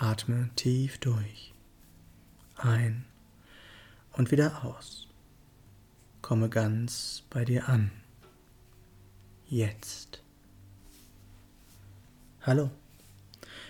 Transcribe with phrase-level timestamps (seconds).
[0.00, 1.52] Atme tief durch.
[2.56, 3.04] Ein
[4.12, 5.08] und wieder aus.
[6.22, 7.90] Komme ganz bei dir an.
[9.48, 10.22] Jetzt.
[12.42, 12.70] Hallo.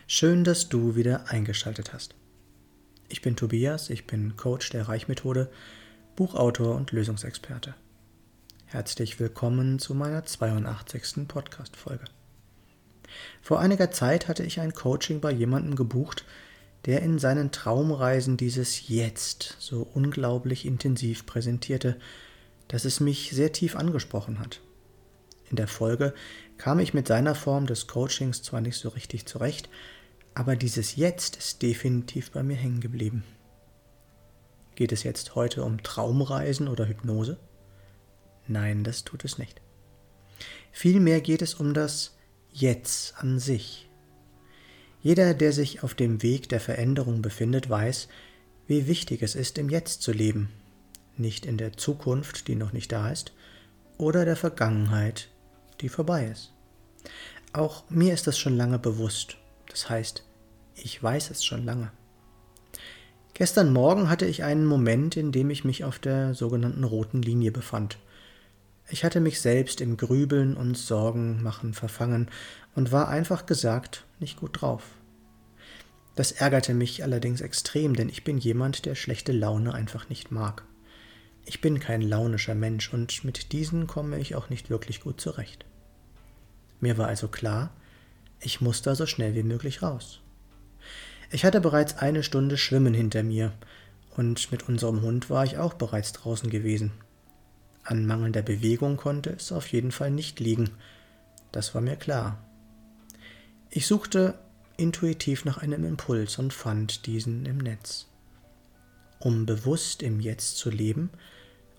[0.06, 2.14] Schön, dass du wieder eingeschaltet hast.
[3.08, 5.50] Ich bin Tobias, ich bin Coach der Reichmethode,
[6.14, 7.74] Buchautor und Lösungsexperte.
[8.66, 11.26] Herzlich willkommen zu meiner 82.
[11.26, 12.04] Podcast-Folge.
[13.48, 16.26] Vor einiger Zeit hatte ich ein Coaching bei jemandem gebucht,
[16.84, 21.96] der in seinen Traumreisen dieses Jetzt so unglaublich intensiv präsentierte,
[22.68, 24.60] dass es mich sehr tief angesprochen hat.
[25.48, 26.12] In der Folge
[26.58, 29.70] kam ich mit seiner Form des Coachings zwar nicht so richtig zurecht,
[30.34, 33.24] aber dieses Jetzt ist definitiv bei mir hängen geblieben.
[34.74, 37.38] Geht es jetzt heute um Traumreisen oder Hypnose?
[38.46, 39.62] Nein, das tut es nicht.
[40.70, 42.17] Vielmehr geht es um das
[42.60, 43.88] Jetzt an sich.
[45.00, 48.08] Jeder, der sich auf dem Weg der Veränderung befindet, weiß,
[48.66, 50.48] wie wichtig es ist, im Jetzt zu leben,
[51.16, 53.32] nicht in der Zukunft, die noch nicht da ist,
[53.96, 55.28] oder der Vergangenheit,
[55.82, 56.52] die vorbei ist.
[57.52, 59.36] Auch mir ist das schon lange bewusst,
[59.68, 60.24] das heißt,
[60.74, 61.92] ich weiß es schon lange.
[63.34, 67.52] Gestern Morgen hatte ich einen Moment, in dem ich mich auf der sogenannten roten Linie
[67.52, 67.98] befand.
[68.90, 72.30] Ich hatte mich selbst im Grübeln und Sorgen machen verfangen
[72.74, 74.82] und war einfach gesagt nicht gut drauf.
[76.16, 80.64] Das ärgerte mich allerdings extrem, denn ich bin jemand, der schlechte Laune einfach nicht mag.
[81.44, 85.64] Ich bin kein launischer Mensch und mit diesen komme ich auch nicht wirklich gut zurecht.
[86.80, 87.70] Mir war also klar,
[88.40, 90.20] ich muss da so schnell wie möglich raus.
[91.30, 93.52] Ich hatte bereits eine Stunde Schwimmen hinter mir,
[94.16, 96.90] und mit unserem Hund war ich auch bereits draußen gewesen.
[97.88, 100.72] An mangelnder Bewegung konnte es auf jeden Fall nicht liegen.
[101.52, 102.36] Das war mir klar.
[103.70, 104.38] Ich suchte
[104.76, 108.06] intuitiv nach einem Impuls und fand diesen im Netz.
[109.20, 111.08] Um bewusst im Jetzt zu leben,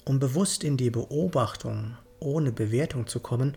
[0.04, 3.56] um bewusst in die Beobachtung ohne Bewertung zu kommen,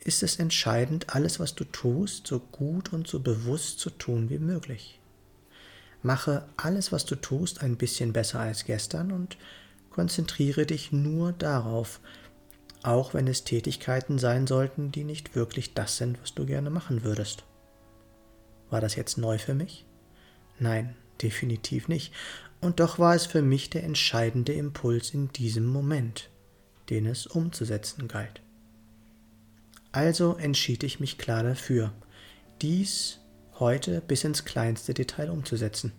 [0.00, 4.40] ist es entscheidend, alles, was du tust, so gut und so bewusst zu tun wie
[4.40, 4.98] möglich.
[6.02, 9.36] Mache alles, was du tust, ein bisschen besser als gestern und
[9.92, 12.00] Konzentriere dich nur darauf,
[12.82, 17.04] auch wenn es Tätigkeiten sein sollten, die nicht wirklich das sind, was du gerne machen
[17.04, 17.44] würdest.
[18.70, 19.84] War das jetzt neu für mich?
[20.58, 22.12] Nein, definitiv nicht.
[22.60, 26.30] Und doch war es für mich der entscheidende Impuls in diesem Moment,
[26.88, 28.40] den es umzusetzen galt.
[29.92, 31.92] Also entschied ich mich klar dafür,
[32.62, 33.18] dies
[33.58, 35.92] heute bis ins kleinste Detail umzusetzen.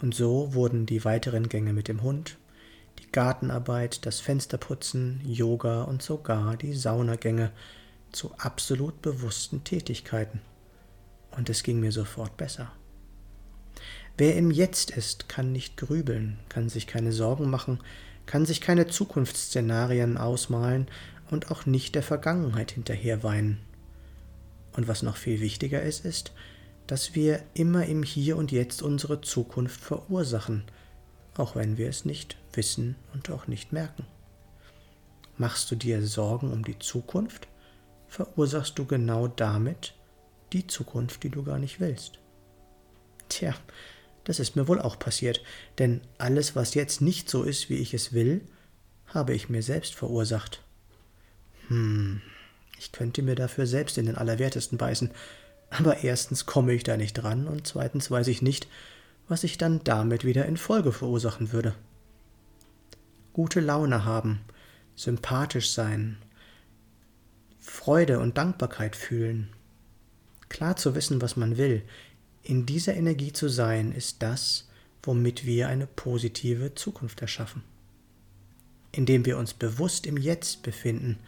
[0.00, 2.36] Und so wurden die weiteren Gänge mit dem Hund,
[3.00, 7.50] die Gartenarbeit, das Fensterputzen, Yoga und sogar die Saunagänge
[8.12, 10.40] zu absolut bewussten Tätigkeiten.
[11.30, 12.72] Und es ging mir sofort besser.
[14.18, 17.80] Wer im Jetzt ist, kann nicht grübeln, kann sich keine Sorgen machen,
[18.26, 20.88] kann sich keine Zukunftsszenarien ausmalen
[21.30, 23.60] und auch nicht der Vergangenheit hinterherweinen.
[24.72, 26.32] Und was noch viel wichtiger ist, ist,
[26.86, 30.64] dass wir immer im Hier und Jetzt unsere Zukunft verursachen–
[31.36, 34.06] auch wenn wir es nicht wissen und auch nicht merken.
[35.38, 37.48] Machst du dir Sorgen um die Zukunft,
[38.08, 39.94] verursachst du genau damit
[40.52, 42.18] die Zukunft, die du gar nicht willst.
[43.28, 43.54] Tja,
[44.24, 45.42] das ist mir wohl auch passiert,
[45.78, 48.42] denn alles, was jetzt nicht so ist, wie ich es will,
[49.06, 50.62] habe ich mir selbst verursacht.
[51.68, 52.20] Hm,
[52.78, 55.10] ich könnte mir dafür selbst in den Allerwertesten beißen,
[55.70, 58.68] aber erstens komme ich da nicht dran und zweitens weiß ich nicht,
[59.30, 61.76] was ich dann damit wieder in Folge verursachen würde.
[63.32, 64.40] Gute Laune haben,
[64.96, 66.18] sympathisch sein,
[67.60, 69.48] Freude und Dankbarkeit fühlen,
[70.48, 71.82] klar zu wissen, was man will,
[72.42, 74.68] in dieser Energie zu sein, ist das,
[75.04, 77.62] womit wir eine positive Zukunft erschaffen.
[78.90, 81.20] Indem wir uns bewusst im Jetzt befinden,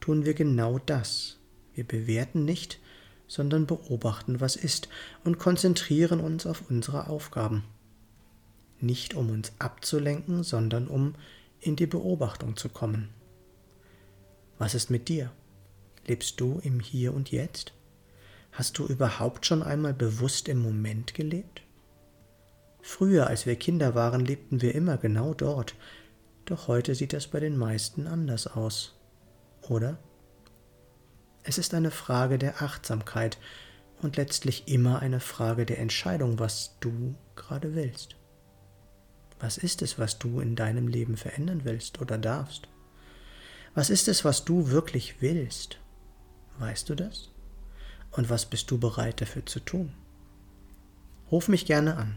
[0.00, 1.38] tun wir genau das.
[1.74, 2.80] Wir bewerten nicht,
[3.28, 4.88] sondern beobachten, was ist,
[5.24, 7.64] und konzentrieren uns auf unsere Aufgaben.
[8.80, 11.14] Nicht um uns abzulenken, sondern um
[11.60, 13.08] in die Beobachtung zu kommen.
[14.58, 15.30] Was ist mit dir?
[16.06, 17.72] Lebst du im Hier und Jetzt?
[18.52, 21.62] Hast du überhaupt schon einmal bewusst im Moment gelebt?
[22.80, 25.74] Früher, als wir Kinder waren, lebten wir immer genau dort,
[26.44, 28.94] doch heute sieht das bei den meisten anders aus,
[29.68, 29.98] oder?
[31.48, 33.38] Es ist eine Frage der Achtsamkeit
[34.02, 38.16] und letztlich immer eine Frage der Entscheidung, was du gerade willst.
[39.38, 42.66] Was ist es, was du in deinem Leben verändern willst oder darfst?
[43.76, 45.78] Was ist es, was du wirklich willst?
[46.58, 47.30] Weißt du das?
[48.10, 49.92] Und was bist du bereit dafür zu tun?
[51.30, 52.16] Ruf mich gerne an.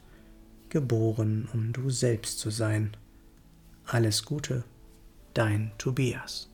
[0.68, 2.96] Geboren, um du selbst zu sein.
[3.86, 4.64] Alles Gute,
[5.32, 6.50] dein Tobias.